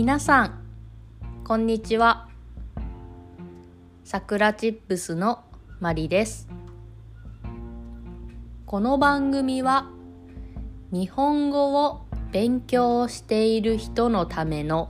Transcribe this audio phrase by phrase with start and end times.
[0.00, 0.64] 皆さん
[1.44, 2.26] こんにちは。
[4.02, 5.44] さくらチップスの
[5.78, 6.48] まりです。
[8.64, 9.90] この番組は
[10.90, 14.88] 日本語を勉強している人のための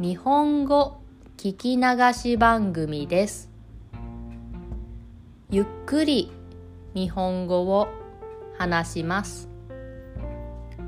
[0.00, 1.00] 日本語
[1.36, 3.50] 聞き流し番組です。
[5.48, 6.32] ゆっくり
[6.92, 7.86] 日本語を
[8.58, 9.48] 話します。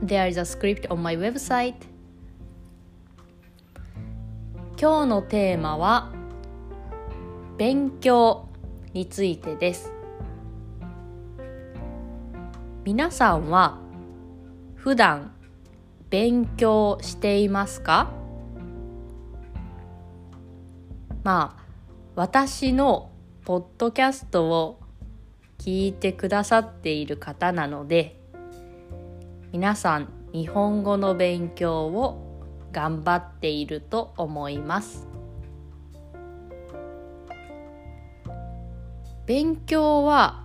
[0.03, 1.94] There is a script on my website.
[4.77, 6.13] 今日のテーマは
[7.57, 8.49] 勉強
[8.93, 9.93] についてです。
[12.85, 13.79] 皆さんは
[14.75, 15.33] 普段
[16.11, 18.11] 勉強していますか？
[21.23, 21.65] まあ
[22.17, 23.13] 私の
[23.45, 24.81] ポッドキャストを
[25.59, 28.21] 聞いてくださっている方なので
[29.53, 32.34] 皆さん日本語の勉強を
[32.75, 35.07] 頑張っていると思います。
[39.27, 40.45] 勉強は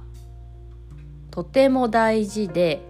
[1.31, 2.81] とても大事で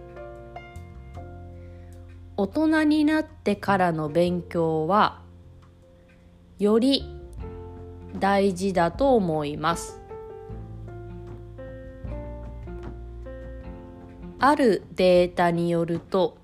[2.36, 5.22] 大人になってからの勉強は
[6.58, 7.04] より
[8.18, 10.00] 大事だと思います。
[14.38, 16.39] あるデータによると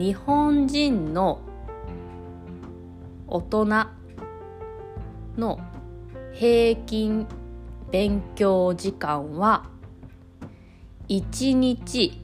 [0.00, 1.42] 日本人の
[3.26, 3.66] 大人
[5.36, 5.60] の
[6.32, 7.26] 平均
[7.90, 9.66] 勉強時間は
[11.10, 12.18] 1日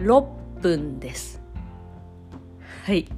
[0.00, 0.26] 6
[0.60, 1.40] 分です。
[2.84, 3.08] はい。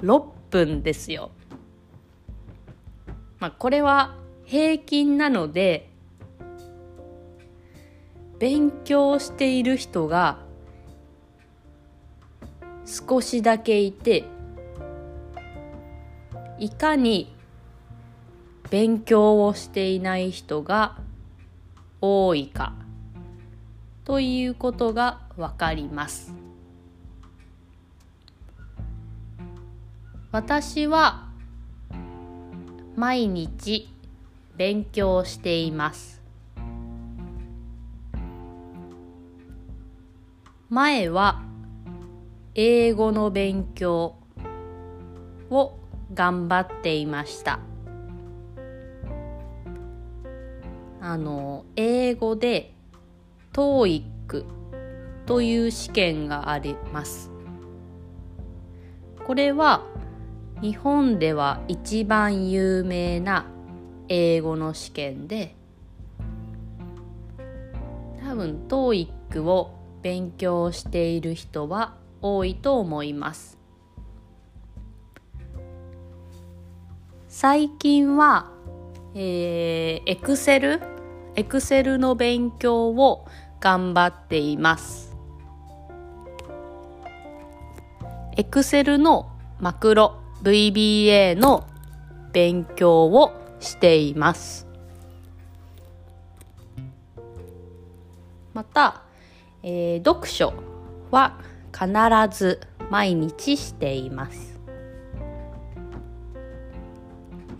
[0.00, 1.30] 6分ですよ。
[3.38, 5.88] まあこれは平均なので
[8.40, 10.49] 勉強している人が
[12.84, 14.24] 少しだけいて
[16.58, 17.34] いかに
[18.70, 20.98] 勉強をしていない人が
[22.00, 22.74] 多いか
[24.04, 26.34] ということがわかります。
[30.32, 31.28] 私は
[32.94, 33.88] 毎日
[34.56, 36.20] 勉強しています。
[40.68, 41.42] 前は
[42.54, 44.16] 英語の勉強
[45.50, 45.78] を
[46.12, 47.60] 頑張っていました。
[51.00, 52.74] あの英語で
[53.52, 54.44] TOEIC
[55.26, 57.30] という試験があります。
[59.24, 59.86] これは
[60.60, 63.46] 日本では一番有名な
[64.08, 65.54] 英語の試験で
[68.24, 73.58] 多分 TOEIC を勉強している人は多いと思います。
[77.28, 78.50] 最近は
[79.14, 80.80] えー、Excel
[81.34, 83.26] Excel の勉強を
[83.60, 85.16] 頑張っています。
[88.36, 91.66] エクセルのマクロ VBA の
[92.32, 94.66] 勉強をしています。
[98.54, 99.02] また、
[99.62, 100.52] えー、読書
[101.10, 101.38] は
[101.72, 101.88] 必
[102.36, 102.60] ず
[102.90, 104.58] 毎日しています。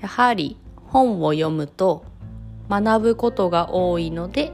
[0.00, 2.04] やはり本を読むと
[2.68, 4.52] 学ぶことが多いので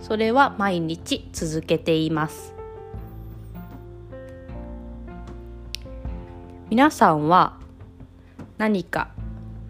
[0.00, 2.54] それは毎日続けています。
[6.70, 7.58] 皆さんは
[8.56, 9.10] 何か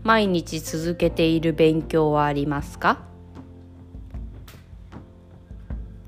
[0.03, 2.99] 毎日続けている勉強はありますか？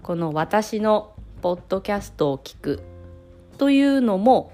[0.02, 2.82] この私のポッドキャストを聞く
[3.58, 4.52] というのも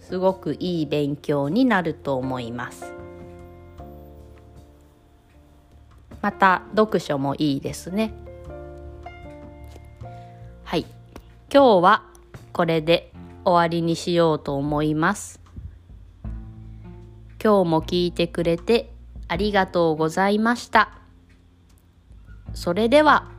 [0.00, 2.92] すごくいい勉強になると思います。
[6.20, 8.12] また読書もいいですね。
[10.64, 10.84] はい。
[11.52, 12.04] 今日は
[12.52, 13.12] これで
[13.44, 15.40] 終わりにしようと思います。
[17.42, 18.92] 今日も聞いてくれて
[19.28, 20.92] ありがとうございました。
[22.52, 23.30] それでは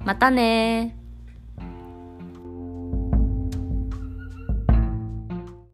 [0.00, 0.97] またね